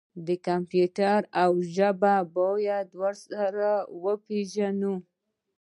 کمپیوټر 0.47 1.19
او 1.41 1.51
ژبه 1.75 2.15
باید 2.35 2.87
سره 3.33 3.69
وپیژني. 4.03 4.93